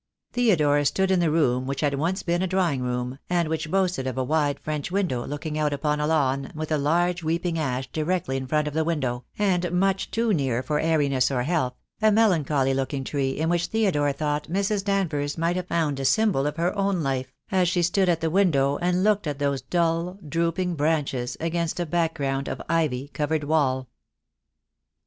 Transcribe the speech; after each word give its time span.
Theodore 0.33 0.83
stood 0.83 1.11
in 1.11 1.19
the 1.19 1.29
room 1.29 1.67
which 1.67 1.81
had 1.81 1.93
once 1.93 2.23
been 2.23 2.41
a 2.41 2.47
drawing 2.47 2.81
room, 2.81 3.19
and 3.29 3.47
which 3.47 3.69
boasted 3.69 4.07
of 4.07 4.17
a 4.17 4.23
wide 4.23 4.59
French 4.59 4.89
window 4.91 5.27
looking 5.27 5.59
out 5.59 5.73
upon 5.73 5.99
a 5.99 6.07
lawn, 6.07 6.51
with 6.55 6.71
a 6.71 6.77
large 6.79 7.21
weeping 7.21 7.59
ash 7.59 7.85
directly 7.91 8.35
in 8.35 8.47
front 8.47 8.67
of 8.67 8.73
the 8.73 8.83
window, 8.83 9.25
and 9.37 9.71
much 9.71 10.09
too 10.09 10.33
near 10.33 10.63
for 10.63 10.79
airiness 10.79 11.29
or 11.29 11.43
health, 11.43 11.75
a 12.01 12.11
melancholy 12.11 12.73
looking 12.73 13.03
tree 13.03 13.33
in 13.37 13.47
which 13.47 13.67
Theodore 13.67 14.11
thought 14.11 14.45
Mrs. 14.49 14.83
Danvers 14.83 15.37
might 15.37 15.55
have 15.55 15.67
found 15.67 15.99
a 15.99 16.05
symbol 16.05 16.47
of 16.47 16.57
her 16.57 16.75
own 16.75 17.03
life, 17.03 17.31
as 17.51 17.69
she 17.69 17.83
stood 17.83 18.09
at 18.09 18.21
the 18.21 18.31
window 18.31 18.77
and 18.77 19.03
looked 19.03 19.27
at 19.27 19.37
those 19.37 19.61
dull 19.61 20.17
drooping 20.27 20.73
branches 20.73 21.37
against 21.39 21.79
a 21.79 21.85
background 21.85 22.47
of 22.47 22.59
ivy 22.67 23.09
covered 23.09 23.43
wall. 23.43 23.87